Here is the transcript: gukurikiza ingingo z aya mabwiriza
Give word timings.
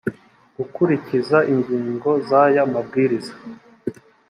gukurikiza 0.57 1.37
ingingo 1.53 2.09
z 2.27 2.29
aya 2.43 2.63
mabwiriza 2.73 3.33